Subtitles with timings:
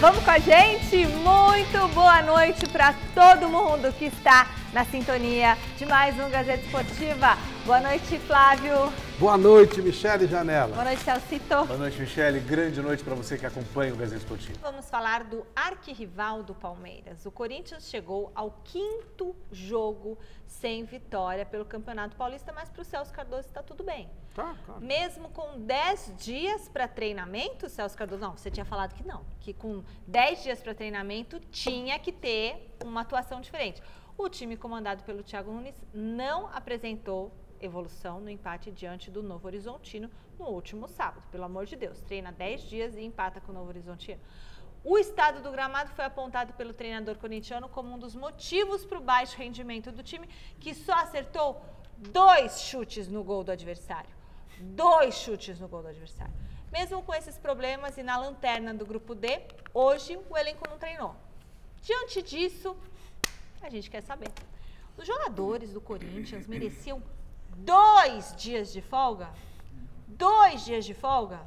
[0.00, 1.06] vamos com a gente?
[1.06, 7.36] Muito boa noite para todo mundo que está na sintonia de mais um Gazeta Esportiva.
[7.66, 8.92] Boa noite, Flávio.
[9.18, 10.72] Boa noite, Michele Janela.
[10.72, 11.64] Boa noite, Celcito.
[11.64, 12.38] Boa noite, Michele.
[12.38, 14.56] Grande noite para você que acompanha o Gazeta Esportivo.
[14.60, 17.26] Vamos falar do arquirrival do Palmeiras.
[17.26, 20.16] O Corinthians chegou ao quinto jogo
[20.46, 24.08] sem vitória pelo Campeonato Paulista, mas para o Celso Cardoso está tudo bem.
[24.36, 24.80] Tá, claro.
[24.80, 29.52] Mesmo com 10 dias para treinamento, Celso Cardoso, não, você tinha falado que não, que
[29.52, 33.82] com 10 dias para treinamento tinha que ter uma atuação diferente.
[34.16, 40.10] O time comandado pelo Thiago Nunes não apresentou evolução no empate diante do Novo Horizontino
[40.38, 41.22] no último sábado.
[41.30, 44.20] Pelo amor de Deus, treina 10 dias e empata com o Novo Horizontino.
[44.84, 49.02] O estado do gramado foi apontado pelo treinador corintiano como um dos motivos para o
[49.02, 50.28] baixo rendimento do time,
[50.60, 51.60] que só acertou
[51.98, 54.10] dois chutes no gol do adversário.
[54.60, 56.32] Dois chutes no gol do adversário.
[56.70, 59.40] Mesmo com esses problemas e na lanterna do grupo D,
[59.74, 61.14] hoje o elenco não treinou.
[61.82, 62.76] Diante disso,
[63.60, 64.30] a gente quer saber.
[64.96, 67.02] Os jogadores do Corinthians mereciam
[67.58, 69.28] dois dias de folga?
[70.06, 71.40] Dois dias de folga?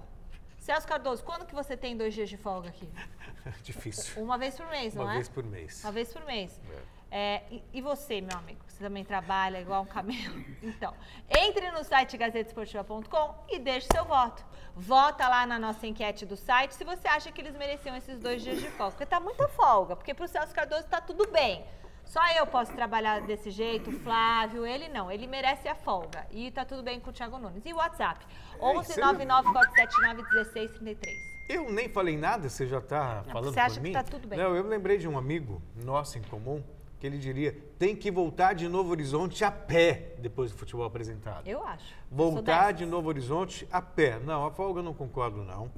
[0.59, 2.87] Celso Cardoso, quando que você tem dois dias de folga aqui?
[3.63, 4.21] Difícil.
[4.21, 5.15] Uma vez por mês, não Uma é?
[5.15, 5.83] vez por mês.
[5.83, 6.61] Uma vez por mês.
[7.09, 8.61] É, e, e você, meu amigo?
[8.67, 10.39] Você também trabalha igual um camelo?
[10.61, 10.93] Então,
[11.27, 14.45] entre no site gazetesportiva.com e deixe seu voto.
[14.75, 18.41] Vota lá na nossa enquete do site se você acha que eles mereciam esses dois
[18.41, 18.91] dias de folga.
[18.91, 21.65] Porque tá muita folga, porque pro Celso Cardoso tá tudo bem.
[22.05, 25.09] Só eu posso trabalhar desse jeito, o Flávio, ele não.
[25.11, 26.25] Ele merece a folga.
[26.31, 27.66] E tá tudo bem com o Thiago Nunes.
[27.66, 28.25] E o WhatsApp?
[28.61, 31.16] 11 99479 1633.
[31.49, 33.91] Eu nem falei nada, você já está Não, falando você acha que mim?
[33.94, 34.38] tá tudo bem.
[34.38, 36.63] Não, eu lembrei de um amigo nosso em comum
[36.99, 41.47] que ele diria tem que voltar de Novo Horizonte a pé depois do futebol apresentado.
[41.47, 41.94] Eu acho.
[41.94, 42.77] Eu Voltar dessas.
[42.77, 44.19] de Novo Horizonte a pé.
[44.19, 45.72] Não, a folga eu não concordo, não.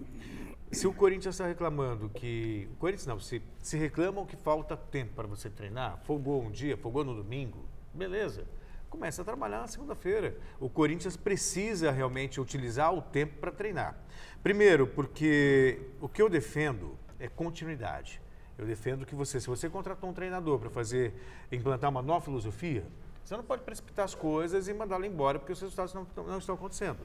[0.73, 2.67] Se o Corinthians está reclamando que.
[2.73, 6.75] O Corinthians não, se, se reclamam que falta tempo para você treinar, folgou um dia,
[6.75, 7.63] folgou no domingo,
[7.93, 8.45] beleza.
[8.89, 10.35] Começa a trabalhar na segunda-feira.
[10.59, 13.97] O Corinthians precisa realmente utilizar o tempo para treinar.
[14.41, 18.21] Primeiro, porque o que eu defendo é continuidade.
[18.57, 21.13] Eu defendo que você, se você contratou um treinador para fazer,
[21.51, 22.85] implantar uma nova filosofia,
[23.23, 26.55] você não pode precipitar as coisas e mandá-lo embora porque os resultados não, não estão
[26.55, 26.99] acontecendo.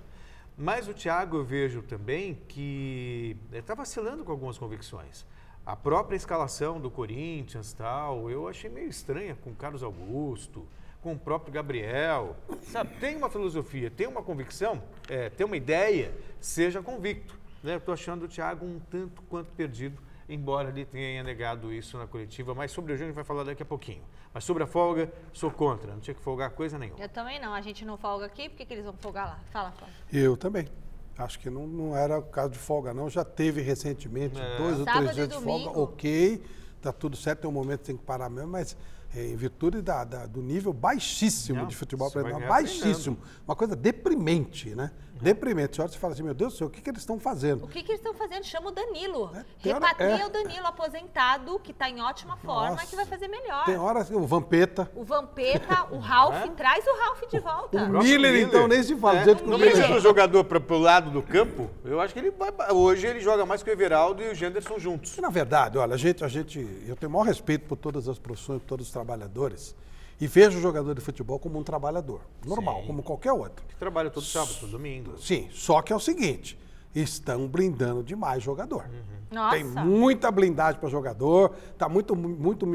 [0.61, 5.25] Mas o Thiago eu vejo também que está vacilando com algumas convicções.
[5.65, 10.67] A própria escalação do Corinthians tal, eu achei meio estranha com Carlos Augusto,
[11.01, 12.37] com o próprio Gabriel.
[12.63, 17.39] Sabe, tem uma filosofia, tem uma convicção, é, tem uma ideia, seja convicto.
[17.63, 17.77] Né?
[17.77, 22.55] Estou achando o Thiago um tanto quanto perdido, embora ele tenha negado isso na coletiva.
[22.55, 24.03] Mas sobre o Júnior a gente vai falar daqui a pouquinho.
[24.33, 27.01] Mas sobre a folga, sou contra, não tinha que folgar coisa nenhuma.
[27.01, 27.55] Eu também não.
[27.55, 29.39] A gente não folga aqui, por que, que eles vão folgar lá?
[29.51, 29.95] Fala, Flávio.
[30.13, 30.69] Eu também.
[31.17, 33.09] Acho que não, não era o caso de folga, não.
[33.11, 34.57] Já teve recentemente É.
[34.57, 35.79] dois ou três dias de folga.
[35.79, 36.43] Ok,
[36.81, 38.77] tá tudo certo, tem um momento que tem que parar mesmo, mas
[39.17, 42.09] é, em virtude da, da- do nível baixíssimo Não, de futebol
[42.47, 43.19] baixíssimo.
[43.47, 44.93] Uma coisa deprimente, né?
[45.23, 45.77] Deprimente.
[45.77, 47.65] Você olha e fala assim, meu Deus do céu, o que, que eles estão fazendo?
[47.65, 48.45] O que, que eles estão fazendo?
[48.45, 49.31] Chama o Danilo.
[49.35, 50.27] É, Repatria é.
[50.27, 52.87] o Danilo, aposentado, que está em ótima forma, Nossa.
[52.87, 53.65] que vai fazer melhor.
[53.65, 56.49] Tem horas, o Vampeta, O Vampeta, o Ralf, É?
[56.49, 57.77] traz o Ralf de volta.
[57.77, 59.19] o próprio Miller, então, nem se fala.
[59.19, 59.21] É.
[59.21, 61.71] do jeito que o Não Miller- precisa do jogador para o lado do campo.
[61.85, 62.51] Eu acho que ele vai.
[62.73, 65.17] Hoje ele joga mais que o Everaldo e o Genderson juntos.
[65.19, 68.19] Na verdade, olha, a gente, a gente, eu tenho o maior respeito por todas as
[68.19, 69.75] profissões, por todos os trabalhadores,
[70.21, 72.87] e vejo o jogador de futebol como um trabalhador, normal, Sim.
[72.87, 73.65] como qualquer outro.
[73.67, 75.17] Que trabalha todo sábado, todo domingo.
[75.19, 76.59] Sim, só que é o seguinte,
[76.95, 78.85] estão blindando demais jogador.
[79.31, 79.57] Nossa.
[79.57, 82.67] Tem muita blindagem para jogador, tá muito, muito.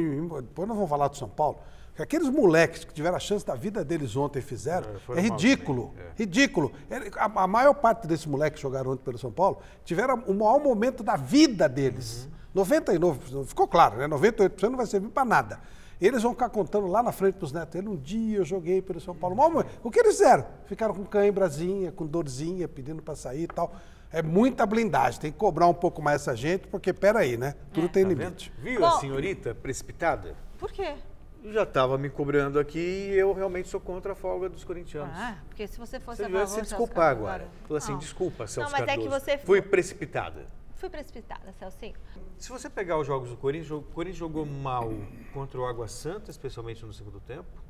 [0.42, 1.60] Depois nós vamos falar do São Paulo.
[1.96, 5.94] que Aqueles moleques que tiveram a chance da vida deles ontem fizeram, É, é, ridículo,
[5.98, 6.12] é.
[6.16, 6.72] ridículo.
[7.18, 10.60] A, a maior parte desses moleques que jogaram ontem pelo São Paulo tiveram o maior
[10.60, 12.26] momento da vida deles.
[12.26, 12.34] Uhum.
[12.64, 14.08] 99%, ficou claro, né?
[14.08, 15.60] 98% não vai servir para nada.
[16.06, 17.76] Eles vão ficar contando lá na frente para os netos.
[17.76, 19.36] Ele, um dia eu joguei pelo São Paulo.
[19.38, 20.46] Mas, o que eles fizeram?
[20.66, 23.74] Ficaram com cãibrazinha, com dorzinha, pedindo para sair e tal.
[24.12, 25.20] É muita blindagem.
[25.22, 27.56] Tem que cobrar um pouco mais essa gente, porque, peraí, né?
[27.74, 28.20] Tudo tem Tá vendo?
[28.20, 28.52] limite.
[28.60, 30.36] Viu Bom- a senhorita precipitada?
[30.60, 30.94] Por quê?
[31.46, 35.12] Já estava me cobrando aqui e eu realmente sou contra a folga dos corintianos.
[35.18, 37.48] Ah, porque se você fosse Você a favor, se Celso desculpar Cardoso, agora.
[37.64, 38.00] Falou assim, Não.
[38.00, 39.26] desculpa, Celso Não, mas é que Cardoso.
[39.26, 40.46] você Fui precipitada.
[40.84, 41.96] Fui precipitada, Celcinho.
[42.38, 44.92] Se você pegar os jogos do Corinthians, o Corinthians jogou mal
[45.34, 47.64] contra o Água Santa, especialmente no segundo tempo.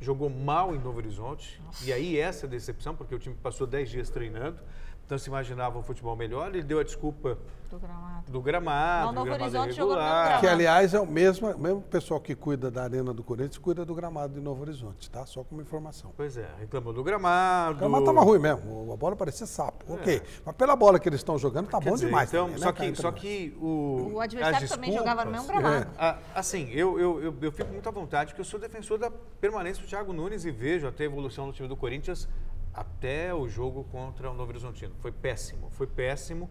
[0.00, 1.60] Jogou mal em Novo Horizonte.
[1.84, 4.62] E aí essa decepção, porque o time passou 10 dias treinando.
[5.10, 7.36] Então se imaginava um futebol melhor, ele deu a desculpa
[7.68, 8.30] Do gramado.
[8.30, 10.38] do gramado, Não, Novo do gramado Horizonte no irregular.
[10.38, 13.92] Que, aliás, é o mesmo, mesmo pessoal que cuida da Arena do Corinthians, cuida do
[13.92, 15.26] gramado de Novo Horizonte, tá?
[15.26, 16.12] Só como informação.
[16.16, 17.74] Pois é, reclamou do gramado.
[17.74, 19.94] O gramado tava ruim mesmo, a bola parecia sapo.
[19.94, 20.22] Ok.
[20.46, 21.80] Mas pela bola que eles estão jogando, tá É.
[21.80, 22.28] Quer bom dizer, demais.
[22.28, 22.90] Então, também, né, só, cara?
[22.92, 24.12] que, só que o.
[24.12, 25.90] O adversário também jogava no mesmo gramado.
[25.98, 29.10] Ah, assim, eu, eu, eu, eu fico muito à vontade, porque eu sou defensor da
[29.40, 32.28] permanência do Thiago Nunes e vejo até a evolução do time do Corinthians
[32.72, 34.94] até o jogo contra o Novo Horizontino.
[35.00, 36.48] Foi péssimo, foi péssimo.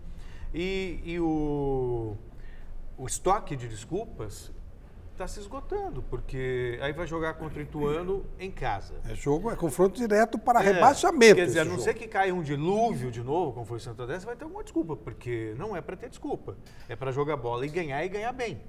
[0.54, 2.16] E, e o,
[2.98, 4.52] o estoque de desculpas
[5.12, 8.96] está se esgotando, porque aí vai jogar contra o Ituano em casa.
[9.06, 11.36] É jogo, é confronto direto para É, rebaixamento.
[11.36, 11.84] Quer dizer, a não jogo.
[11.84, 14.46] ser que caia um dilúvio de novo, como foi o Santo André, você vai ter
[14.46, 16.56] alguma desculpa, porque não é para ter desculpa.
[16.88, 18.62] É para jogar bola e ganhar e ganhar bem.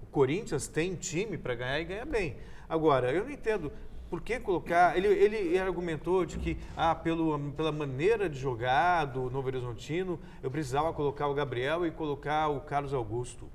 [0.00, 2.36] O Corinthians tem time para ganhar e ganhar bem.
[2.68, 3.72] Agora, eu não entendo
[4.10, 4.96] por que colocar.
[4.96, 10.50] Ele, ele argumentou de que, ah, pelo, pela maneira de jogar do Novo Horizontino, eu
[10.50, 13.48] precisava colocar o Gabriel e colocar o Carlos Augusto.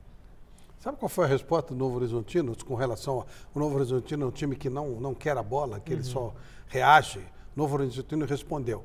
[0.80, 4.28] Sabe qual foi a resposta do Novo Horizontino com relação ao o Novo Horizontino é
[4.28, 6.08] um time que não, não quer a bola, que ele Uhum.
[6.08, 6.34] só
[6.68, 7.20] reage?
[7.20, 7.24] O
[7.56, 8.84] Novo Horizontino respondeu: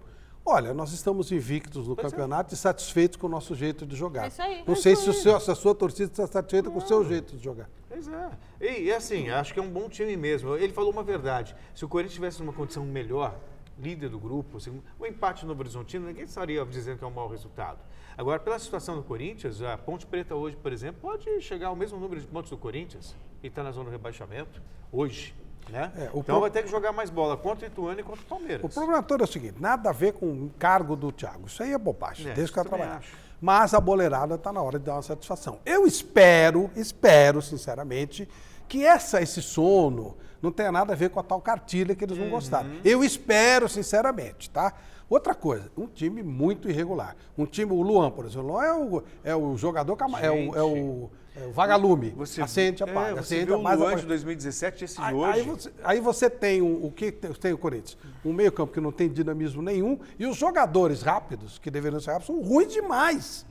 [0.48, 2.10] Olha, nós estamos invictos no Pois é.
[2.10, 4.26] campeonato e satisfeitos com o nosso jeito de jogar.
[4.26, 4.62] É isso aí.
[4.64, 7.36] Não É sei se, seu- se a sua torcida está satisfeita com o seu jeito
[7.36, 7.68] de jogar.
[7.88, 8.30] Pois é.
[8.60, 10.54] E, assim, acho que é um bom time mesmo.
[10.56, 11.56] Ele falou uma verdade.
[11.74, 13.34] Se o Corinthians tivesse numa condição melhor,
[13.76, 17.28] líder do grupo, segundo, o empate no Horizontino, ninguém estaria dizendo que é um mau
[17.28, 17.78] resultado.
[18.16, 21.98] Agora, pela situação do Corinthians, a Ponte Preta hoje, por exemplo, pode chegar ao mesmo
[21.98, 25.34] número de pontos do Corinthians e está na zona de rebaixamento hoje.
[25.70, 25.92] Né?
[25.96, 28.20] É, o então pro- vai ter que jogar mais bola contra o Ituano e contra
[28.22, 28.64] o Palmeiras.
[28.64, 31.46] O problema todo é o seguinte: nada a ver com o cargo do Thiago.
[31.46, 32.28] Isso aí é bobagem.
[32.28, 32.98] É, o cara também trabalhar.
[32.98, 33.16] acho.
[33.40, 35.58] Mas a boleirada está na hora de dar uma satisfação.
[35.66, 38.28] Eu espero, espero, sinceramente,
[38.66, 42.16] que essa, esse sono não tenha nada a ver com a tal cartilha que eles
[42.16, 42.68] não gostaram.
[42.68, 42.80] Uhum.
[42.84, 44.72] Eu espero, sinceramente, tá?
[45.08, 47.14] Outra coisa, um time muito irregular.
[47.38, 50.56] Um time, o Luan, por exemplo, o Luan é o, é o jogador, é, o,
[50.56, 52.10] é, o, é o vagalume.
[52.10, 53.76] Você, acende, é, apaga, você acende, o apaga.
[53.76, 54.00] Luan apaga.
[54.02, 55.32] de 2017 esse de Aí, hoje.
[55.32, 57.98] aí você, aí você tem o, o que tem, o Corinthians?
[58.24, 62.26] Um meio-campo que não tem dinamismo nenhum e os jogadores rápidos, que deveriam ser rápidos,
[62.26, 63.44] são ruins demais.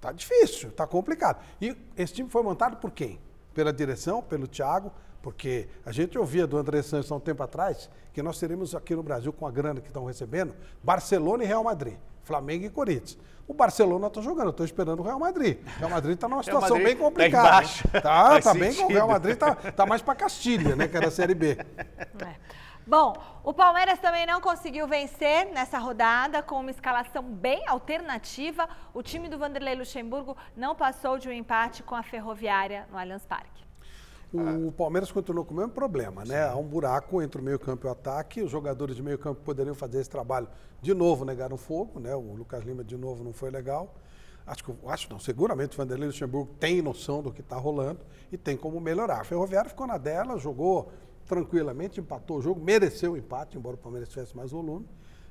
[0.00, 1.42] Tá difícil, tá complicado.
[1.60, 3.18] E esse time foi montado por quem?
[3.54, 4.92] Pela direção, pelo Thiago,
[5.22, 8.94] porque a gente ouvia do André Santos há um tempo atrás que nós teremos aqui
[8.94, 13.18] no Brasil, com a grana que estão recebendo, Barcelona e Real Madrid, Flamengo e Corinthians.
[13.48, 15.58] O Barcelona está jogando, eu estou esperando o Real Madrid.
[15.76, 17.48] O Real Madrid está numa situação bem tá complicada.
[17.48, 17.88] embaixo.
[17.88, 18.88] Tá, tá bem com o.
[18.88, 21.56] Real Madrid, tá, tá mais para Castilha, né, que era a Série B.
[21.56, 22.34] É.
[22.86, 28.68] Bom, o Palmeiras também não conseguiu vencer nessa rodada com uma escalação bem alternativa.
[28.94, 33.26] O time do Vanderlei Luxemburgo não passou de um empate com a Ferroviária no Allianz
[33.26, 33.65] Parque.
[34.32, 36.46] O Palmeiras continuou com o mesmo problema, né?
[36.48, 38.42] Há um buraco entre o meio-campo e o ataque.
[38.42, 40.48] Os jogadores de meio-campo poderiam fazer esse trabalho
[40.82, 42.14] de novo, negaram fogo, né?
[42.14, 43.94] O Lucas Lima de novo não foi legal.
[44.46, 48.00] Acho que, acho não, seguramente o Vanderlei Luxemburgo tem noção do que está rolando
[48.30, 49.20] e tem como melhorar.
[49.20, 50.92] A Ferroviária ficou na dela, jogou
[51.24, 54.86] tranquilamente, empatou o jogo, mereceu o empate, embora o Palmeiras tivesse mais volume.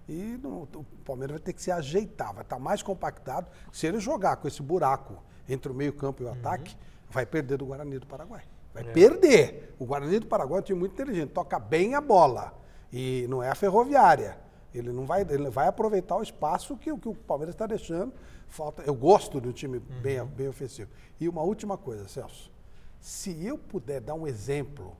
[0.08, 3.48] E não- o Palmeiras vai ter que se ajeitar, vai estar mais compactado.
[3.72, 6.76] Se ele jogar com esse buraco entre o meio-campo e o ataque,
[7.10, 8.44] vai perder do Guarani do Paraguai.
[8.76, 9.76] Vai perder.
[9.80, 12.54] O Guarani do Paraguai é um time muito inteligente, toca bem a bola.
[12.94, 14.38] E não é a ferroviária.
[14.74, 18.14] Ele não vai, ele vai aproveitar o espaço que, o- que o Palmeiras está deixando.
[18.48, 20.90] Falta, eu gosto de um time bem, bem ofensivo.
[21.20, 22.52] E uma última coisa, Celso.
[23.00, 24.96] Se eu puder dar um exemplo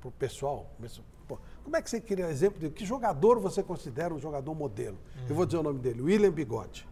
[0.00, 0.66] para o pessoal,
[1.26, 4.98] pô, como é que você queria exemplo de que jogador você considera um jogador modelo?
[5.28, 6.86] Eu vou dizer o nome dele, William Bigode.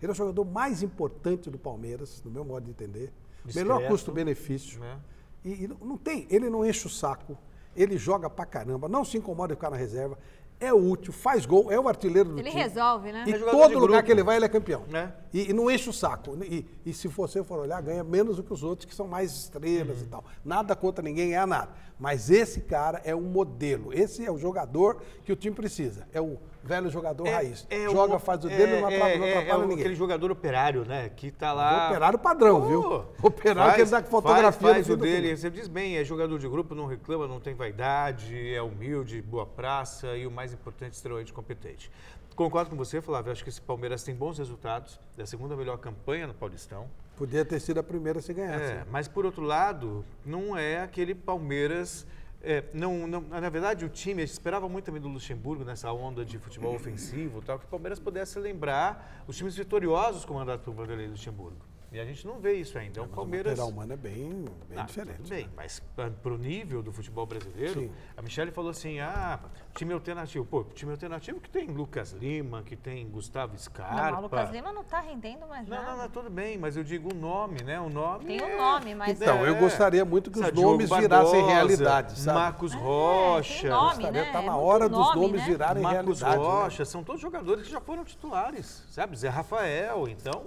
[0.00, 3.12] Ele é o jogador mais importante do Palmeiras, no meu modo de entender.
[3.44, 4.80] Melhor Discreto, custo-benefício.
[4.80, 4.98] né?
[5.44, 7.36] E, e não- tem, ele não enche o saco,
[7.76, 10.18] ele joga pra caramba, não se incomoda de ficar na reserva,
[10.60, 12.62] é útil, faz gol, é o artilheiro do Ele time.
[12.62, 13.24] resolve, né?
[13.26, 14.02] E É todo lugar grupo.
[14.04, 14.84] que ele vai, ele é campeão.
[14.88, 15.12] Né?
[15.32, 16.38] E, e não enche o saco.
[16.44, 19.32] E, e se você for olhar, ganha menos do que os outros, que são mais
[19.32, 20.04] estrelas Uhum.
[20.04, 20.24] e tal.
[20.44, 21.72] Nada contra ninguém, ganha nada.
[21.98, 23.92] Mas esse cara é um modelo.
[23.92, 26.06] Esse é o jogador que o time precisa.
[26.12, 27.66] É o velho jogador raiz.
[27.70, 29.80] é Joga, o- faz o é- dele, não atrapalha, não é- é atrapalha o- ninguém.
[29.80, 31.10] aquele jogador operário, né?
[31.14, 31.88] Que tá O lá.
[31.88, 33.04] operário padrão, Pô, viu?
[33.22, 35.36] Operário que ele dá fotografia faz, faz o dele.
[35.36, 39.46] Você diz bem, é jogador de grupo, não reclama, não tem vaidade, é humilde, boa
[39.46, 41.90] praça e o mais importante, extremamente competente.
[42.34, 43.30] Concordo com você, Flávio.
[43.30, 44.98] Acho que esse Palmeiras tem bons resultados.
[45.16, 46.88] É a segunda melhor campanha no Paulistão.
[47.16, 48.64] Podia ter sido a primeira se ganhasse.
[48.72, 52.04] É, mas por outro lado, não é aquele Palmeiras.
[52.44, 56.38] É, não, não- na verdade, o time esperava muito também do Luxemburgo nessa onda de
[56.38, 61.64] futebol ofensivo, tal, que o Palmeiras pudesse lembrar os times vitoriosos comandados por Vanderlei Luxemburgo.
[61.94, 62.90] E a gente não vê isso ainda.
[62.90, 63.56] Então, o Palmeiras.
[63.56, 65.18] O material humano é bem, bem Ah, diferente.
[65.18, 65.50] Tudo bem, né?
[65.54, 67.92] mas para o nível do futebol brasileiro, Sim.
[68.16, 69.38] a Michelle falou assim: ah,
[69.76, 70.44] time alternativo.
[70.44, 74.10] Pô, time alternativo que tem Lucas Lima, que tem Gustavo Scarpa.
[74.10, 75.90] Não, o Lucas Lima não tá rendendo mais Não, nada.
[75.92, 77.80] não, não, tudo bem, mas eu digo um nome, né?
[77.80, 78.24] Um nome.
[78.24, 79.60] Tem um é- nome, mas- Então, eu É.
[79.60, 81.08] gostaria muito que os nomes virassem
[81.40, 82.38] Barbosa, realidade, sabe?
[82.40, 83.60] Marcos É, Rocha.
[83.60, 84.32] tem nome, Gostaria, né?
[84.32, 85.46] tá É na hora dos nome, nomes né?
[85.46, 86.42] virarem Marcos realidade.
[86.42, 86.60] né?
[86.60, 89.16] Rocha, são todos jogadores que já foram titulares, sabe?
[89.16, 90.46] Zé Rafael, então,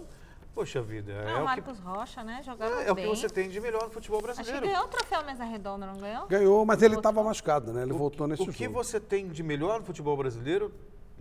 [0.58, 2.42] poxa vida, Ah, é, o o Marcos Rocha, né?
[2.44, 4.66] Jogava que, é o que você tem de melhor no futebol Acho que brasileiro.
[4.66, 6.26] ganhou o troféu Mesa Redonda, não ganhou?
[6.28, 7.84] Ganhou, mas ele estava machucado, né?
[7.84, 8.74] Ele voltou nesse O que jogo.
[8.84, 10.74] você tem de melhor no futebol brasileiro,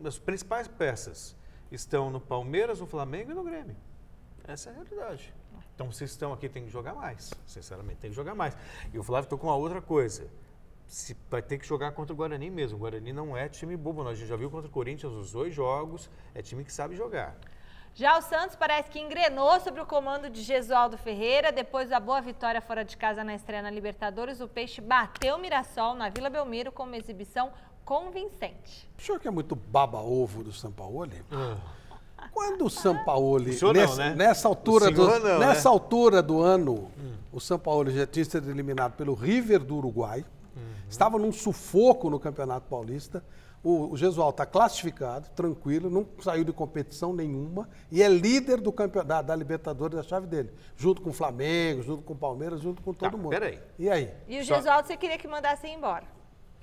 [0.02, 1.37] as principais peças
[1.71, 3.76] estão no Palmeiras, no Flamengo e no Grêmio.
[4.49, 5.35] Essa é a realidade.
[5.75, 7.35] Então, vocês estão aqui, tem que jogar mais.
[7.47, 8.57] Sinceramente, tem que jogar mais.
[8.90, 10.31] E o Flávio tocou uma outra coisa.
[10.87, 12.78] Se vai ter que jogar contra o Guarani mesmo.
[12.78, 14.12] O Guarani não é time bobo, não.
[14.12, 16.09] A gente já viu contra o Corinthians os dois jogos.
[16.35, 17.37] É time que sabe jogar.
[17.99, 21.50] Já o Santos parece que engrenou sobre o comando de Gesualdo Ferreira.
[21.50, 25.38] Depois da boa vitória fora de casa na estreia na Libertadores, o Peixe bateu o
[25.38, 27.50] Mirassol na Vila Belmiro com uma exibição
[27.87, 28.87] convincente.
[28.99, 31.25] O senhor que é muito baba-ovo do Sampaoli?
[32.33, 34.15] Quando o Sampaoli, O senhor não, nessa, né?
[34.15, 35.73] nessa altura do, não, nessa né?
[35.73, 36.91] altura do ano,
[37.33, 40.23] o Sampaoli já tinha sido eliminado pelo River do Uruguai,
[40.87, 43.25] estava num sufoco no Campeonato Paulista.
[43.68, 48.70] O, o Jesual está classificado, tranquilo, não saiu de competição nenhuma e é líder do
[48.70, 52.61] campeon- da, da Libertadores da chave dele, junto com o Flamengo, junto com o Palmeiras,
[52.61, 53.30] junto com todo Tá, mundo.
[53.30, 53.58] peraí.
[53.76, 54.12] E aí?
[54.28, 56.04] E o Só- Gesualdo você queria que mandasse ir embora.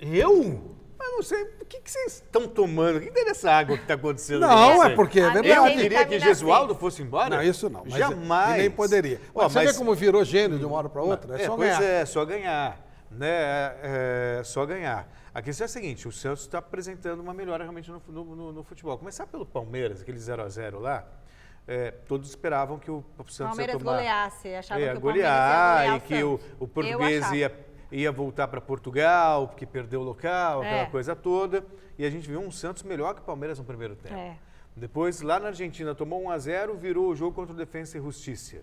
[0.00, 0.62] Eu?
[0.98, 1.42] Eu não sei.
[1.60, 2.96] O que, que vocês estão tomando?
[2.96, 4.40] O que tem nessa água que está acontecendo?
[4.40, 5.60] Não, é porque é A minha verdade.
[5.68, 6.80] Eu queria que vitamina Gesualdo C.
[6.80, 7.36] fosse embora?
[7.36, 7.82] Não, isso não.
[7.84, 8.54] Mas Jamais.
[8.54, 9.20] E nem poderia.
[9.34, 11.36] Ó, Mas você mas- vê como virou gênio de uma hora para outra?
[11.38, 11.82] É, É, só pois ganhar.
[11.82, 12.83] é, só ganhar.
[13.16, 13.28] Né?
[13.28, 15.08] É, é, só ganhar.
[15.32, 18.64] A questão é a seguinte: o Santos está apresentando uma melhora realmente no, no- no-
[18.64, 18.96] futebol.
[18.98, 21.04] Começar pelo Palmeiras, aquele 0x0 lá.
[21.66, 23.92] é, todos esperavam que o Santos Palmeiras ia tomar...
[23.96, 27.66] goleasse, achavam ia que o Palmeiras golear ia golear e que o, o português ia,
[27.90, 30.86] ia voltar para Portugal, porque perdeu o local, aquela É.
[30.86, 31.64] coisa toda.
[31.98, 34.14] E a gente viu um Santos melhor que o Palmeiras no primeiro tempo.
[34.14, 34.36] É.
[34.76, 38.00] Depois, lá na Argentina, tomou 1 a 0 virou o jogo contra o Defensa e
[38.00, 38.62] Justiça.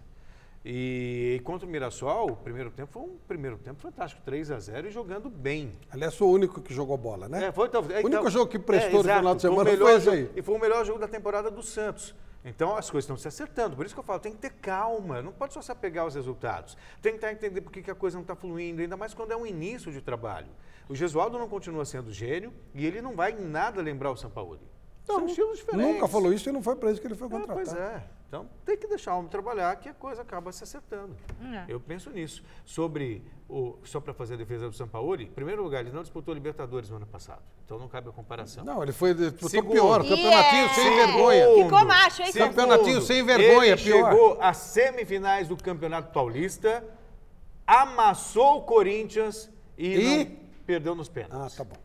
[0.64, 4.88] E, contra o Mirassol, o primeiro tempo foi um primeiro tempo fantástico, 3 a 0
[4.88, 5.72] e jogando bem.
[5.90, 7.48] Aliás, sou o único que jogou bola, né?
[7.48, 9.64] É, foi, então, é, o único então- jogo que prestou no exato, final de semana
[9.64, 10.32] melhor foi esse aí.
[10.36, 12.14] E foi o melhor jogo da temporada do Santos.
[12.46, 13.76] Então as coisas estão se acertando.
[13.76, 15.22] Por isso que eu falo, tem que ter calma.
[15.22, 16.76] Não pode só se apegar aos resultados.
[17.02, 19.46] Tentar entender por que, que a coisa não está fluindo, ainda mais quando é um
[19.46, 20.48] início de trabalho.
[20.90, 24.60] O Gesualdo não continua sendo gênio e ele não vai em nada lembrar o Sampaoli.
[25.06, 25.94] São estilos diferentes.
[25.94, 27.60] Nunca falou isso e não foi para isso que ele foi É, contratado.
[27.60, 28.04] pois é.
[28.32, 31.18] Então tem que deixar o homem trabalhar que a coisa acaba se acertando.
[31.54, 31.66] É.
[31.68, 32.42] Eu penso nisso.
[32.64, 33.78] Sobre o.
[33.84, 36.96] Só para fazer a defesa do Sampaoli, em primeiro lugar, ele não disputou Libertadores no
[36.96, 37.42] ano passado.
[37.66, 38.64] Então não cabe a comparação.
[38.64, 39.74] Não, ele foi disputou Segundo.
[39.74, 41.46] pior, campeonatinho é- sem vergonha.
[41.66, 44.10] Ficou macho, hein, Segundo, Campeonatinho sem vergonha, ele pior.
[44.12, 46.86] chegou às semifinais do Campeonato Paulista,
[47.68, 50.24] amassou o Corinthians e, E?
[50.26, 51.58] não perdeu nos Ah, pênaltis.
[51.58, 51.76] tá bom.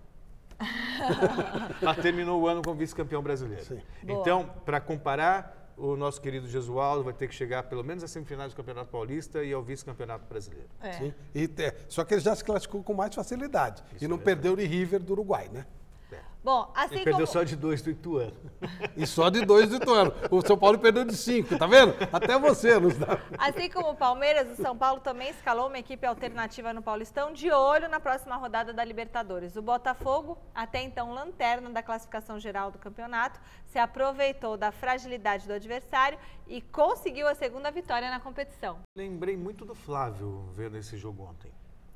[1.82, 3.64] Mas terminou o ano como vice-campeão brasileiro.
[3.64, 3.80] Sim.
[4.04, 8.52] Então, para comparar, o nosso querido Jesualdo vai ter que chegar pelo menos às semifinais
[8.52, 10.68] do Campeonato Paulista e ao vice-campeonato brasileiro.
[10.80, 10.92] É.
[10.92, 11.14] Sim.
[11.34, 13.82] E, é, só que ele já se classificou com mais facilidade.
[14.00, 15.66] e não perdeu de River do Uruguai, né?
[16.46, 17.26] Bom, assim Ele perdeu como...
[17.26, 18.36] só de dois do Ituano.
[18.96, 20.12] E só de dois do Ituano.
[20.30, 21.92] O São Paulo perdeu de cinco, tá vendo?
[22.12, 23.18] Até você nos dá.
[23.36, 27.50] Assim como o Palmeiras, o São Paulo também escalou uma equipe alternativa no Paulistão, de
[27.50, 29.56] olho na próxima rodada da Libertadores.
[29.56, 35.52] O Botafogo, até então lanterna da classificação geral do campeonato, se aproveitou da fragilidade do
[35.52, 38.78] adversário e conseguiu a segunda vitória na competição.
[38.96, 41.50] Lembrei muito do Flávio vendo esse jogo ontem.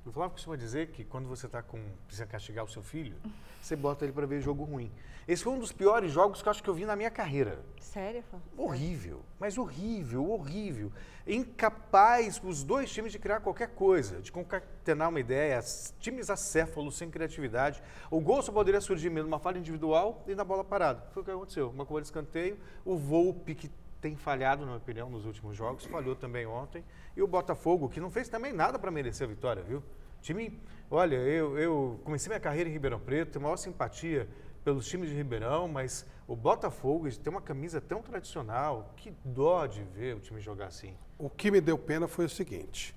[0.07, 3.17] O Flávio costuma dizer que quando você tá com precisa castigar o seu filho,
[3.61, 4.91] você bota ele para ver jogo ruim.
[5.29, 7.63] Esse foi um dos piores jogos que eu acho que eu vi na minha carreira.
[7.79, 8.39] Sério, Fã?
[8.57, 10.91] Horrível, mas horrível, horrível.
[11.27, 15.61] Incapaz os dois times de criar qualquer coisa, de concatenar uma ideia,
[16.01, 17.83] times acéfalos, sem criatividade.
[18.11, 21.07] O gol só poderia surgir mesmo numa falha individual e na bola parada.
[21.13, 21.69] Foi o que aconteceu.
[21.69, 25.85] Uma cobrança de escanteio, o Volpe, que tem falhado, na minha opinião, nos últimos jogos,
[25.85, 26.85] falhou também ontem.
[27.17, 29.83] E o Botafogo, que não fez também nada para merecer a vitória, viu?
[30.23, 34.29] Time, olha, eu, eu comecei minha carreira em Ribeirão Preto, tenho maior simpatia
[34.65, 39.83] pelos times de Ribeirão, mas o Botafogo tem uma camisa tão tradicional, que dó de
[39.83, 40.95] ver o time jogar assim.
[41.19, 42.95] O que me deu pena foi o seguinte: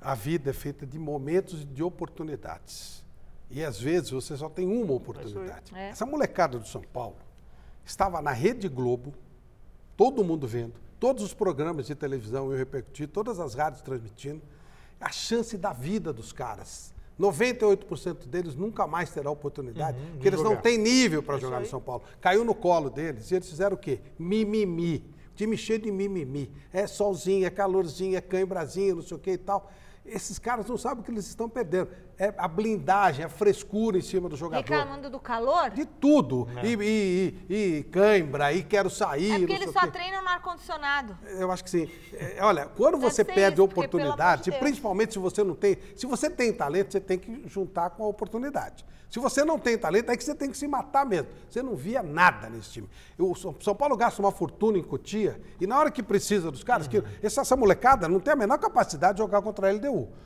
[0.00, 3.04] a vida é feita de momentos e de oportunidades.
[3.50, 5.74] E às vezes você só tem uma oportunidade.
[5.74, 5.90] É.
[5.90, 7.16] Essa molecada do São Paulo
[7.84, 9.12] estava na Rede Globo,
[10.02, 14.42] todo mundo vendo, todos os programas de televisão eu repercuti, todas as rádios transmitindo.
[15.00, 16.92] A chance da vida dos caras.
[17.20, 20.62] 98% deles nunca mais terá oportunidade, Uhum, porque eles não jogar.
[20.62, 21.66] têm nível para É jogar no.
[21.66, 22.02] São Paulo.
[22.20, 24.00] Caiu no colo deles e eles fizeram o quê?
[24.18, 25.04] Mimimi.
[25.36, 26.50] Time cheio de mimimi.
[26.72, 29.70] É solzinho, é calorzinho, é cãibrazinho, não sei o que e tal.
[30.04, 31.88] Esses caras não sabem o que eles estão perdendo.
[32.18, 34.62] É a blindagem, a frescura em cima do jogador.
[34.62, 35.70] Reclamando do calor?
[35.70, 36.48] De tudo.
[36.62, 39.32] E, e, e, e cãibra, e quero sair.
[39.32, 41.16] É porque eles só treinam no ar-condicionado.
[41.38, 41.90] Eu acho que sim.
[42.14, 44.60] É, olha, quando Deve você perde isso, porque, oportunidade, de Deus.
[44.62, 45.78] principalmente se você não tem.
[45.94, 48.84] Se você tem talento, você tem que juntar com a oportunidade.
[49.12, 51.28] Se você não tem talento, é que você tem que se matar mesmo.
[51.46, 52.88] Você não via nada nesse time.
[53.18, 56.88] O São Paulo gasta uma fortuna em Cotia e na hora que precisa dos caras,
[56.88, 59.70] que essa, essa molecada não tem a menor capacidade de jogar contra a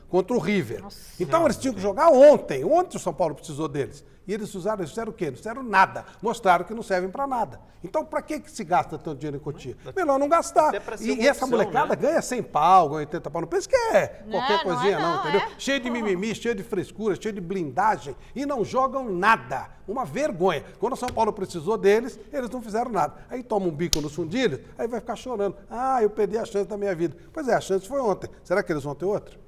[0.09, 0.83] Contra o River.
[1.19, 2.63] Então eles tinham que jogar ontem.
[2.63, 4.05] Ontem o São Paulo precisou deles.
[4.27, 5.29] E eles usaram, eles fizeram o quê?
[5.29, 6.03] Não fizeram nada.
[6.21, 7.61] Mostraram que não servem para nada.
[7.81, 9.77] Então, para que, que se gasta tanto dinheiro em Cotia?
[9.95, 10.73] Melhor não gastar.
[10.99, 11.95] E, e essa opção, molecada né?
[11.95, 13.41] ganha 100 pau, ganha 80 pau.
[13.41, 15.41] Não pensa que é Não, qualquer não é coisinha, não, não, entendeu?
[15.41, 15.49] é.
[15.57, 18.17] Cheio de mimimi, cheio de frescura, cheio de blindagem.
[18.35, 19.69] E não jogam nada.
[19.87, 20.65] Uma vergonha.
[20.77, 23.13] Quando o São Paulo precisou deles, eles não fizeram nada.
[23.29, 25.55] Aí toma um bico nos fundilhos, aí vai ficar chorando.
[25.69, 27.15] Ah, eu perdi a chance da minha vida.
[27.31, 28.29] Pois é, a chance foi ontem.
[28.43, 29.46] Será que eles vão ter outra?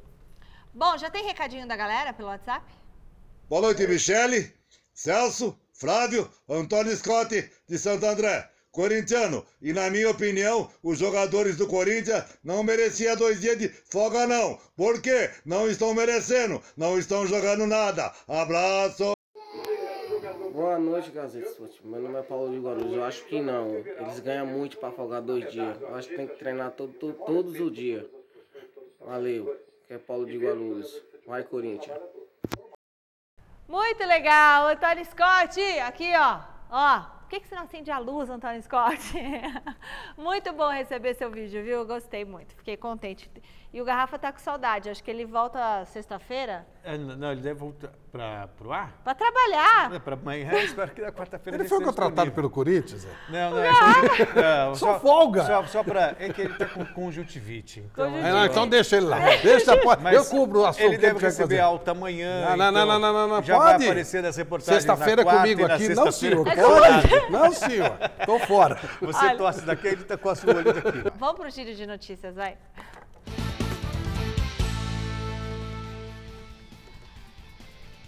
[0.73, 2.65] Bom, já tem recadinho da galera pelo WhatsApp?
[3.49, 4.53] Boa noite, Michele,
[4.93, 8.49] Celso, Flávio, Antônio Scott de Santo André.
[8.71, 14.27] Corintiano, e na minha opinião, os jogadores do Corinthians não mereciam dois dias de folga,
[14.27, 14.59] não.
[14.77, 15.31] Por quê?
[15.43, 18.13] Não estão merecendo, não estão jogando nada.
[18.27, 19.13] Abraço!
[20.53, 21.87] Boa noite, Gazeta Esportiva.
[21.87, 22.93] Meu nome é Paulo de Guarulhos.
[22.93, 23.73] Eu acho que não.
[23.75, 25.81] Eles ganham muito para folgar dois dias.
[25.81, 28.05] Eu acho que tem que treinar todo, todo- todos os dias.
[28.99, 29.57] Valeu.
[29.89, 31.01] Que é Paulo de Guarulhos.
[31.25, 31.99] Vai, Corinthians.
[33.67, 35.59] Muito legal, Antônio Scott.
[35.79, 36.41] Aqui, ó.
[36.69, 38.99] Ó, por que, que você não acende a luz, Antônio Scott?
[40.15, 41.87] muito bom receber seu vídeo, viu?
[41.87, 43.31] Gostei muito, fiquei contente.
[43.73, 44.91] E o Garrafa tá com saudade.
[44.91, 46.67] Acho que ele volta sexta-feira
[46.97, 48.91] não, ele deve voltar para o ar?
[49.03, 49.93] pra trabalhar.
[49.93, 52.33] É, para amanhã, espero que na quarta-feira Ele ele foi contratado disponível.
[52.35, 53.05] pelo Corinthians?
[53.05, 53.09] é?
[53.31, 54.65] Não, não é.
[54.65, 55.45] Não, Só folga.
[55.45, 56.15] Só, só para.
[56.19, 57.79] É que ele tá com conjuntivite.
[57.81, 58.27] Então, Conjuntivite.
[58.29, 59.19] É, não, então deixa ele lá.
[59.43, 60.13] Deixa, pode.
[60.13, 61.59] Eu cubro o assunto Ele que ele deve receber fazer.
[61.59, 62.49] alta amanhã.
[62.49, 63.77] Não, não, não, então não, não, não, Já pode.
[63.77, 65.89] vai aparecer nas reportagens Sexta-feira na quarta comigo aqui.
[65.89, 66.43] Não, senhor.
[66.45, 67.31] com o Pode.
[67.31, 67.97] Não, senhor.
[68.25, 68.79] Tô fora.
[69.01, 69.37] Você Olha.
[69.37, 71.03] torce daqui, ele tá coça o olho daqui.
[71.17, 72.57] Vamos pro giro de notícias, vai.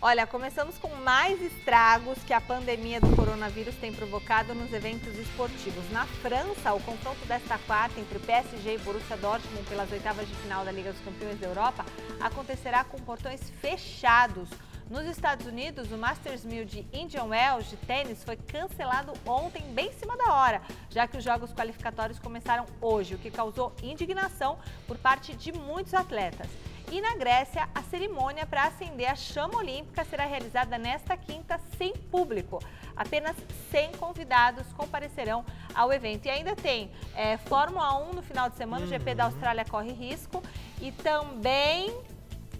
[0.04, 5.88] Olha, começamos com mais estragos que a pandemia do coronavírus tem provocado nos eventos esportivos.
[5.92, 10.66] Na França, o confronto desta quarta entre PSG e Borussia Dortmund pelas oitavas de final
[10.66, 11.86] da Liga dos Campeões da Europa
[12.20, 14.50] acontecerá com portões fechados.
[14.90, 19.90] Nos Estados Unidos, o Masters 1000 de Indian Wells de tênis foi cancelado ontem, bem
[19.90, 24.58] em cima da hora, já que os jogos qualificatórios começaram hoje, o que causou indignação
[24.88, 26.48] por parte de muitos atletas.
[26.92, 31.94] E na Grécia, a cerimônia para acender a chama olímpica será realizada nesta quinta sem
[31.94, 32.60] público.
[32.98, 33.34] Apenas
[33.72, 36.26] 100 convidados comparecerão ao evento.
[36.26, 39.94] E ainda tem é, Fórmula 1 no final de semana, o GP da Austrália corre
[39.94, 40.44] risco.
[40.82, 41.96] E também.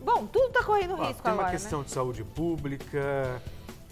[0.02, 1.52] Bom, tudo está correndo Ó, risco tem uma agora.
[1.52, 1.86] questão né?
[1.86, 3.42] de saúde pública,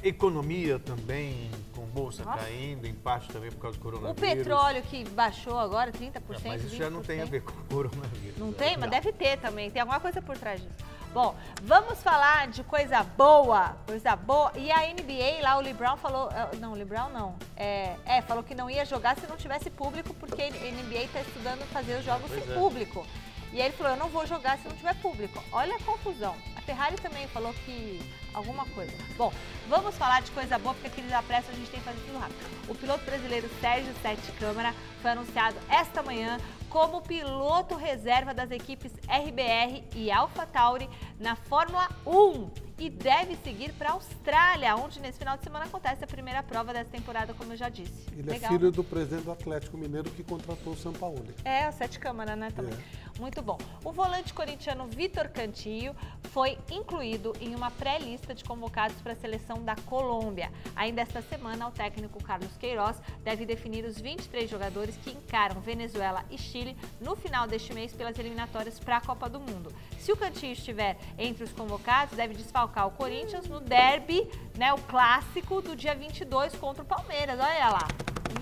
[0.01, 1.51] economia também,
[1.89, 2.39] bolsa Nossa.
[2.39, 4.19] caindo, em parte também por causa do O coronavírus.
[4.37, 6.13] petróleo que baixou agora 30%.
[6.29, 7.29] Não, mas isso já não tem a 20%.
[7.29, 8.37] ver com o coronavírus.
[8.37, 8.53] Não né?
[8.57, 8.77] tem?
[8.77, 9.69] Mas deve ter também.
[9.69, 10.75] Tem alguma coisa por trás disso.
[11.11, 13.75] Bom, vamos falar de coisa boa.
[13.87, 14.51] Coisa boa.
[14.55, 16.29] E a NBA lá, o LeBron falou.
[16.31, 17.35] ah, Não, o LeBron não.
[17.57, 21.21] É, é, falou que não ia jogar se não tivesse público, porque a NBA está
[21.21, 22.55] estudando fazer os jogos Pois sem é.
[22.55, 23.05] público.
[23.51, 25.43] E aí ele falou: eu não vou jogar se não tiver público.
[25.51, 26.35] Olha a confusão.
[26.55, 27.99] A Ferrari também falou que
[28.33, 28.93] alguma coisa.
[29.17, 29.33] Bom,
[29.67, 32.19] vamos falar de coisa boa, porque aqui da pressa a gente tem que fazer tudo
[32.19, 32.37] rápido.
[32.67, 36.37] O piloto brasileiro Sérgio Sete Câmara foi anunciado esta manhã
[36.69, 40.87] como piloto reserva das equipes RBR e AlphaTauri
[41.19, 46.03] na Fórmula 1 e deve seguir para a Austrália, onde nesse final de semana acontece
[46.03, 48.07] a primeira prova dessa temporada, como eu já disse.
[48.13, 51.35] Ele Legal, é filho do presidente do Atlético Mineiro que contratou o Sampaoli.
[51.43, 52.73] É, o Sete Câmara, né, também.
[53.19, 53.57] Muito bom.
[53.83, 55.93] O volante corintiano Vitor Cantillo
[56.31, 60.49] foi incluído em uma pré-lista de convocados para a seleção da Colômbia.
[60.73, 66.23] Ainda esta semana, o técnico Carlos Queiroz deve definir os 23 jogadores que encaram Venezuela
[66.31, 69.73] e Chile no final deste mês pelas eliminatórias para a Copa do Mundo.
[69.99, 74.77] Se o Cantillo estiver entre os convocados, deve desfalcar o Corinthians no derby, né, o
[74.77, 77.37] clássico do dia 22 contra o Palmeiras.
[77.39, 77.87] Olha lá.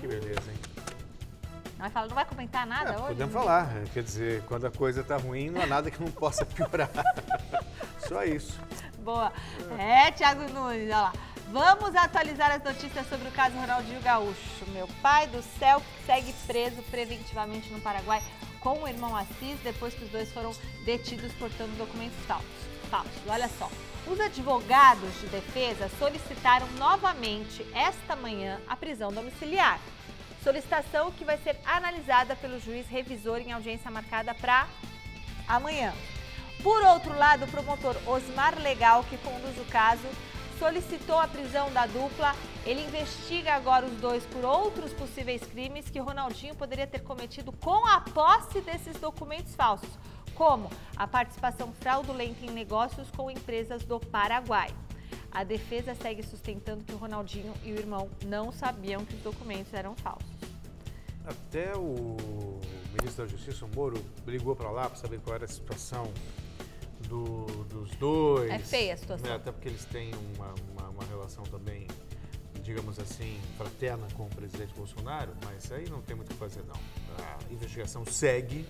[0.00, 0.58] Que beleza, hein?
[1.72, 3.06] Não vai, falar, não vai comentar nada É, hoje?
[3.08, 3.76] podemos falar.
[3.76, 6.90] é, Quer dizer, quando a coisa tá ruim, não há nada que não possa piorar.
[8.08, 8.58] Só isso.
[8.98, 9.32] Boa.
[9.78, 11.12] É, Thiago Nunes, olha lá.
[11.50, 14.66] Vamos atualizar as notícias sobre o caso Ronaldinho Gaúcho.
[14.68, 18.22] Meu pai do céu segue preso preventivamente no Paraguai
[18.60, 22.46] com o irmão Assis depois que os dois foram detidos portando documentos falsos.
[22.90, 23.22] falsos.
[23.26, 23.70] Olha só.
[24.06, 29.78] Os advogados de defesa solicitaram novamente esta manhã a prisão domiciliar.
[30.42, 34.66] Solicitação que vai ser analisada pelo juiz revisor em audiência marcada para
[35.46, 35.92] amanhã.
[36.62, 40.06] Por outro lado, o promotor Osmar Legal, que conduz o caso,
[40.58, 42.34] solicitou a prisão da dupla.
[42.66, 47.86] Ele investiga agora os dois por outros possíveis crimes que Ronaldinho poderia ter cometido com
[47.86, 49.88] a posse desses documentos falsos,
[50.34, 54.74] como a participação fraudulenta em negócios com empresas do Paraguai.
[55.30, 59.94] A defesa segue sustentando que Ronaldinho e o irmão não sabiam que os documentos eram
[59.96, 60.26] falsos.
[61.24, 62.16] Até o
[62.98, 66.10] ministro da Justiça, o Moro, brigou para lá para saber qual era a situação
[67.08, 68.50] do, dos dois.
[68.50, 69.28] É feia a situação.
[69.28, 69.34] Né?
[69.34, 71.86] Até porque eles têm uma, uma, uma, relação também,
[72.62, 76.62] digamos assim, fraterna com o presidente Bolsonaro, mas aí não tem muito o que fazer,
[76.66, 76.76] não.
[77.24, 78.66] A investigação segue.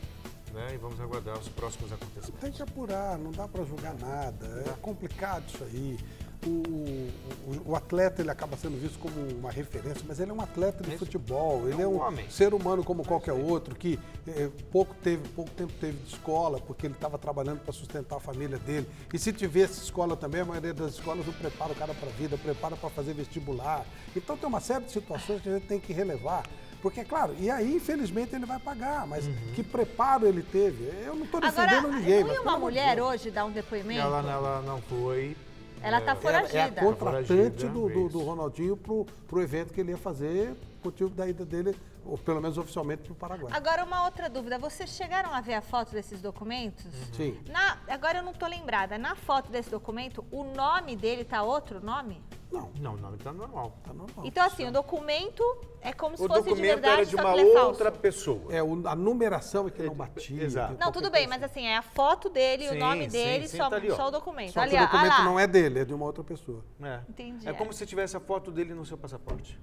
[0.52, 0.74] Né?
[0.74, 2.40] E vamos aguardar os próximos acontecimentos.
[2.40, 4.64] Tem que apurar, não dá para julgar nada.
[4.66, 5.98] É complicado isso aí
[6.46, 10.40] o, o, o, atleta ele acaba sendo visto como uma referência, mas ele é um
[10.40, 14.94] atleta de futebol, ele é um, é ser humano como qualquer outro, que é, pouco,
[15.02, 18.88] teve, pouco tempo teve de escola, porque ele estava trabalhando para sustentar a família dele.
[19.12, 22.12] E se tivesse escola também, a maioria das escolas não prepara o cara para a
[22.12, 23.84] vida, prepara para fazer vestibular.
[24.14, 26.44] Então tem uma série de situações que a gente tem que relevar.
[26.80, 29.34] Porque, claro, e aí, infelizmente, ele vai pagar, mas uhum.
[29.56, 30.84] que preparo ele teve?
[31.04, 32.22] Eu não estou defendendo Agora, ninguém.
[32.22, 34.00] Não uma mulher hoje dar um depoimento?
[34.00, 35.36] Ela, ela não foi
[35.82, 36.58] ela está foragida.
[36.58, 40.54] É, é a contratante do, do, do, Ronaldinho para o evento que ele ia fazer,
[40.82, 43.52] motivo da ida dele, ou pelo menos oficialmente, para o Paraguai.
[43.54, 44.58] Agora, uma outra dúvida.
[44.58, 46.84] Vocês chegaram a ver a foto desses documentos?
[46.84, 47.14] Uhum.
[47.14, 47.40] Sim.
[47.48, 48.96] Na, agora eu não estou lembrada.
[48.96, 52.22] Na foto desse documento, o nome dele está outro nome?
[52.50, 52.70] Não.
[52.80, 53.78] Não, o nome está normal.
[53.84, 54.24] Tá normal.
[54.24, 55.42] Então, assim, o documento
[55.80, 58.52] é como se o fosse de verdade, era de uma é outra pessoa.
[58.52, 60.42] É, a numeração é que não batia.
[60.42, 60.76] Exato.
[60.78, 63.68] Não, tudo bem, mas assim, é a foto dele, sim, o nome dele, sim, só,
[63.68, 64.52] tá ali, só o documento.
[64.52, 66.64] Só ali, o documento ah não é dele, é de uma outra pessoa.
[66.82, 67.00] É.
[67.08, 67.46] Entendi.
[67.46, 69.60] É, é como se tivesse a foto dele no seu passaporte.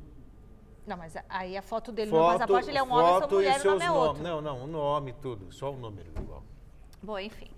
[0.85, 3.61] Não, mas aí a foto dele foto, no passaporte, ele é um homem, essa mulher,
[3.61, 4.23] o nome é outro.
[4.23, 6.43] Não, não, o nome, tudo, só o número igual.
[7.01, 7.49] Bom, enfim.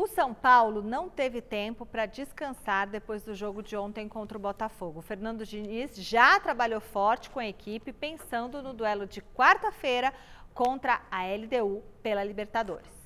[0.00, 4.40] O São Paulo não teve tempo para descansar depois do jogo de ontem contra o
[4.40, 5.02] Botafogo.
[5.02, 10.14] Fernando Diniz já trabalhou forte com a equipe, pensando no duelo de quarta-feira
[10.54, 12.97] contra a LDU pela Libertadores.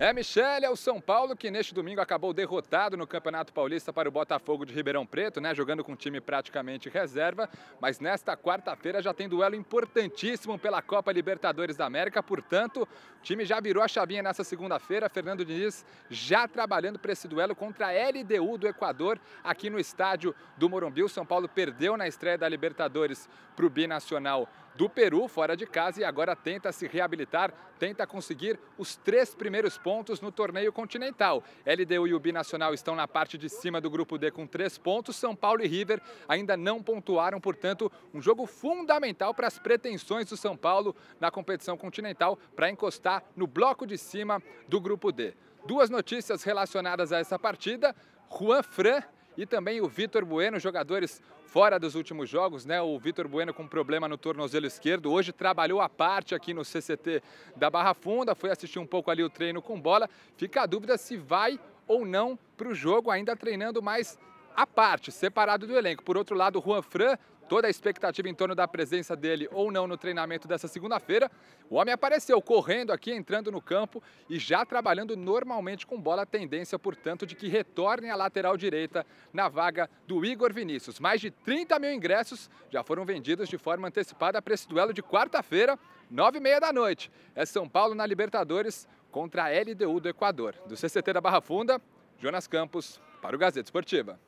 [0.00, 4.08] É, Michele, é o São Paulo que neste domingo acabou derrotado no Campeonato Paulista para
[4.08, 5.52] o Botafogo de Ribeirão Preto, né?
[5.52, 7.50] Jogando com um time praticamente reserva.
[7.80, 12.22] Mas nesta quarta-feira já tem duelo importantíssimo pela Copa Libertadores da América.
[12.22, 15.08] Portanto, o time já virou a chavinha nessa segunda-feira.
[15.08, 20.32] Fernando Diniz já trabalhando para esse duelo contra a LDU do Equador aqui no estádio
[20.56, 21.02] do Morumbi.
[21.02, 25.66] O São Paulo perdeu na estreia da Libertadores para o Binacional do Peru, fora de
[25.66, 31.42] casa, e agora tenta se reabilitar, tenta conseguir os três primeiros pontos no torneio continental.
[31.66, 35.16] LDU e o Binacional estão na parte de cima do grupo D com três pontos.
[35.16, 40.36] São Paulo e River ainda não pontuaram, portanto, um jogo fundamental para as pretensões do
[40.36, 45.34] São Paulo na competição continental para encostar no bloco de cima do grupo D.
[45.66, 47.96] Duas notícias relacionadas a essa partida.
[48.30, 49.02] Juan Fran
[49.38, 52.82] e também o Vitor Bueno, jogadores fora dos últimos jogos, né?
[52.82, 55.12] O Vitor Bueno com problema no tornozelo esquerdo.
[55.12, 57.22] Hoje trabalhou à parte aqui no CCT
[57.54, 60.10] da Barra Funda, foi assistir um pouco ali o treino com bola.
[60.36, 64.18] Fica a dúvida se vai ou não para o jogo, ainda treinando mais
[64.56, 66.02] à parte, separado do elenco.
[66.02, 67.16] Por outro lado, o Juan Fran
[67.48, 71.30] toda a expectativa em torno da presença dele ou não no treinamento dessa segunda-feira.
[71.70, 76.26] O homem apareceu correndo aqui, entrando no campo e já trabalhando normalmente com bola, a
[76.26, 81.00] tendência, portanto, de que retorne à lateral direita na vaga do Igor Vinícius.
[81.00, 85.02] Mais de 30 mil ingressos já foram vendidos de forma antecipada para esse duelo de
[85.02, 85.78] quarta-feira,
[86.10, 87.10] nove e meia da noite.
[87.34, 90.54] É São Paulo na Libertadores contra a LDU do Equador.
[90.66, 91.80] Do CCT da Barra Funda,
[92.18, 94.18] Jonas Campos, para o Gazeta Esportiva.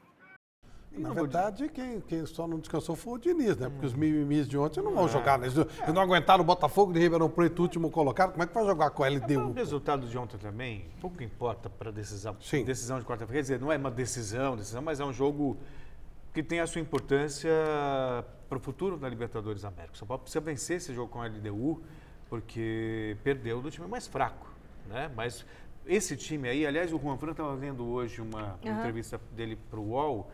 [0.93, 3.69] Na verdade, quem, quem, só não descansou foi o Diniz, né?
[3.69, 5.09] Porque os mimimis de ontem não vão é.
[5.09, 5.39] jogar.
[5.39, 5.47] Né?
[5.47, 5.57] Eles
[5.95, 8.33] não aguentaram o Botafogo de Ribeirão Preto, último colocado.
[8.33, 9.51] Como é que vai jogar com a LDU?
[9.51, 12.37] O resultado de ontem também pouco importa para a decisão.
[12.41, 12.65] Sim.
[12.65, 13.35] Decisão de quarta-feira.
[13.35, 15.57] Quer dizer, não é uma decisão, decisão, mas é um jogo
[16.35, 17.51] que tem a sua importância
[18.49, 19.95] para o futuro da Libertadores América.
[19.95, 21.81] O São Paulo precisa vencer esse jogo com a LDU,
[22.29, 24.49] porque perdeu do time mais fraco.
[24.89, 25.11] Né?
[25.15, 25.47] Mas
[25.87, 28.79] esse time aí, aliás, o Juan Fran estava vendo hoje uma, uma uhum.
[28.79, 30.31] entrevista dele para o UOL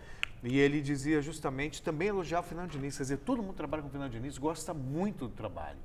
[0.46, 3.88] e ele dizia justamente, também elogiar o Fernando Diniz, quer dizer, todo mundo trabalha com
[3.88, 5.78] o Fernando Diniz, gosta muito do trabalho.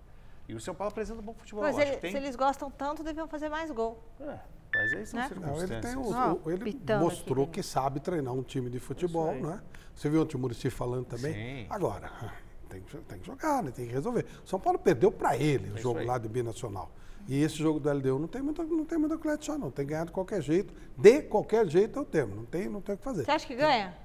[0.47, 1.63] E o São Paulo apresenta um bom futebol.
[1.63, 2.11] Mas ele, tem...
[2.11, 4.03] se eles gostam tanto, deviam fazer mais gol.
[4.19, 4.37] É,
[4.75, 5.27] mas aí são né?
[5.27, 5.95] circunstâncias.
[5.95, 9.61] Não, ele, tem o, ele mostrou que sabe treinar um time de futebol, né?
[9.95, 11.33] Você viu o Tio Murici falando também?
[11.33, 11.67] Sim.
[11.69, 12.11] Agora,
[12.69, 13.71] tem, tem que jogar, né?
[13.71, 14.25] tem que resolver.
[14.45, 16.91] São Paulo perdeu para ele é o jogo lá de Binacional.
[17.27, 19.71] E esse jogo do LDU não tem muita, não tem muita colete não.
[19.71, 20.73] Tem que ganhar de qualquer jeito.
[20.97, 22.35] De qualquer jeito é o termo.
[22.35, 23.25] Não tem, não tem o que fazer.
[23.25, 23.95] Você acha que ganha?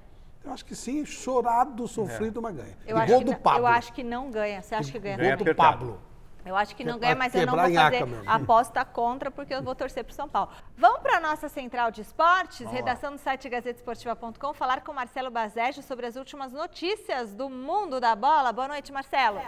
[0.47, 2.77] Eu acho que sim, chorado, sofrido, mas ganha.
[2.87, 3.59] Eu e acho, do não- Pablo.
[3.59, 4.61] eu acho que não ganha.
[4.61, 5.17] Você acha que ganha?
[5.17, 5.77] Ganha Gol do apertado.
[5.77, 6.01] Pablo.
[6.45, 9.53] Eu acho que Que é não ganha, mas eu não vou fazer aposta contra, porque
[9.53, 10.49] eu vou torcer pro São Paulo.
[10.77, 15.81] Vamos para a nossa central de esportes, redação do site gazetesportiva.com, falar com Marcelo Bazejo
[15.83, 18.53] sobre as últimas notícias do mundo da bola.
[18.53, 19.41] Boa noite, Marcelo.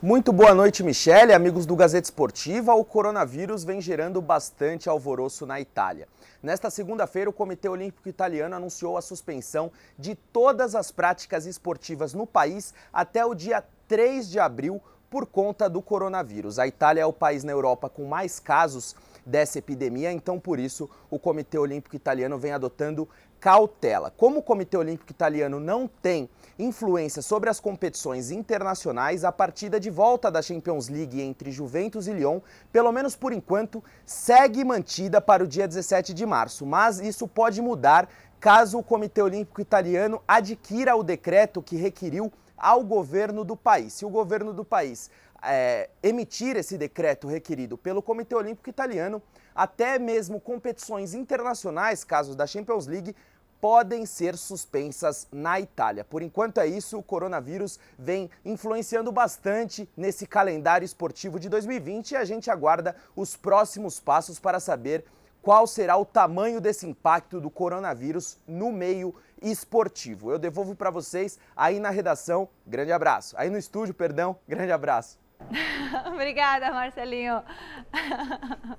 [0.00, 1.32] Muito boa noite, Michele.
[1.32, 6.06] Amigos do Gazeta Esportiva, o coronavírus vem gerando bastante alvoroço na Itália.
[6.40, 12.28] Nesta segunda-feira, o Comitê Olímpico Italiano anunciou a suspensão de todas as práticas esportivas no
[12.28, 14.80] país até o dia 3 de abril
[15.10, 16.60] por conta do coronavírus.
[16.60, 18.94] A Itália é o país na Europa com mais casos
[19.26, 23.08] dessa epidemia, então por isso o Comitê Olímpico Italiano vem adotando
[23.40, 24.12] cautela.
[24.16, 29.90] Como o Comitê Olímpico Italiano não tem influência sobre as competições internacionais, a partida de
[29.90, 32.40] volta da Champions League entre Juventus e Lyon,
[32.72, 37.62] pelo menos por enquanto, segue mantida para o dia 17 de março, mas isso pode
[37.62, 38.08] mudar
[38.40, 43.92] caso o Comitê Olímpico Italiano adquira o decreto que requeriu ao governo do país.
[43.92, 45.10] Se o governo do país
[45.42, 49.22] é, emitir esse decreto requerido pelo Comitê Olímpico Italiano,
[49.54, 53.14] até mesmo competições internacionais, casos da Champions League,
[53.60, 56.04] podem ser suspensas na Itália.
[56.04, 62.16] Por enquanto é isso, o coronavírus vem influenciando bastante nesse calendário esportivo de 2020 e
[62.16, 65.04] a gente aguarda os próximos passos para saber
[65.42, 70.30] qual será o tamanho desse impacto do coronavírus no meio esportivo.
[70.30, 72.48] Eu devolvo para vocês aí na redação.
[72.66, 73.34] Grande abraço.
[73.38, 74.36] Aí no estúdio, perdão.
[74.46, 75.18] Grande abraço.
[76.12, 77.42] Obrigada, Marcelinho.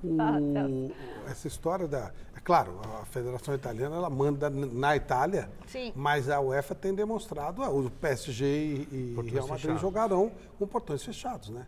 [0.04, 0.91] O-
[1.30, 2.12] essa história da.
[2.36, 5.91] É claro, a Federação Italiana ela manda na Itália, Sim.
[5.95, 9.82] mas a UEFA tem demonstrado, o PSG e, e Portões Real Madrid fechados.
[9.82, 11.65] jogarão com portões fechados, né?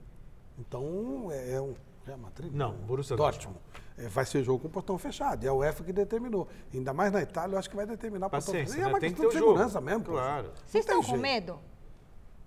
[0.59, 1.73] Então é, é um.
[2.05, 2.51] Real Madrid?
[2.51, 3.59] Não, Borussia Dortmund.
[3.97, 5.43] É, vai ser jogo com portão fechado.
[5.43, 6.47] E a UEFA que determinou.
[6.73, 8.79] Ainda mais na Itália, eu acho que vai determinar portão Paciência, fechado.
[8.79, 8.91] E é né?
[8.93, 9.51] uma Tem que questão ter de o jogo.
[9.59, 10.03] segurança mesmo.
[10.05, 10.51] Claro.
[10.65, 11.21] Vocês estão com jeito.
[11.21, 11.59] medo?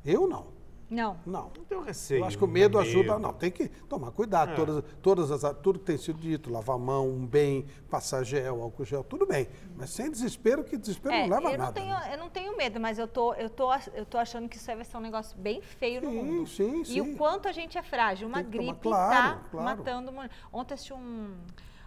[0.05, 0.47] Eu não.
[0.95, 1.19] Não.
[1.27, 1.51] Não.
[1.57, 2.21] Não tenho receio.
[2.21, 3.13] Eu acho que o não medo tem ajuda.
[3.15, 3.19] medo.
[3.21, 4.53] Não, tem que tomar cuidado.
[4.53, 4.55] É.
[4.55, 8.63] Todas, todas as, tudo que tem sido dito, lavar a mão, um bem, passar gel,
[8.63, 9.49] álcool gel, tudo bem.
[9.77, 11.81] Mas sem desespero, que desespero É, não leva a eu, não nada.
[11.81, 12.11] tenho, né?
[12.15, 14.85] eu não tenho medo, mas eu tô, eu, tô, eu tô achando que isso vai
[14.85, 16.47] ser um negócio bem feio no Sim, mundo.
[16.49, 17.01] sim, E sim.
[17.01, 18.29] o quanto a gente é frágil.
[18.29, 19.65] Uma que tomar- gripe claro, tá claro.
[19.79, 20.13] matando.
[20.53, 21.35] Ontem assisti um,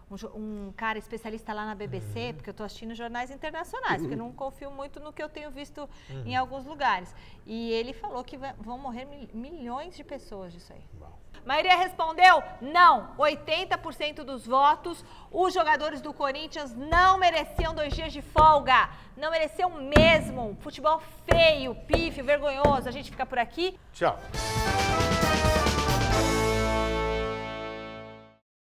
[0.09, 2.33] um, um cara especialista lá na BBC, Uhum.
[2.35, 5.51] porque eu tô assistindo jornais internacionais, porque eu não confio muito no que eu tenho
[5.51, 6.23] visto Uhum.
[6.25, 7.13] em alguns lugares.
[7.45, 10.81] E ele falou que vão morrer mil- milhões de pessoas disso aí.
[11.45, 13.15] Maioria respondeu não.
[13.17, 15.05] 80% dos votos.
[15.31, 18.89] Os jogadores do Corinthians não mereciam dois dias de folga.
[19.15, 20.57] Não mereciam mesmo.
[20.59, 22.89] Futebol feio, pífio, vergonhoso.
[22.89, 23.79] A gente fica por aqui.
[23.93, 24.19] Tchau.